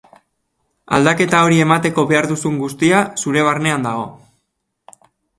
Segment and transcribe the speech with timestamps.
[0.97, 4.07] Aldaketa hori emateko behar duzun guztia, zure barnean dago.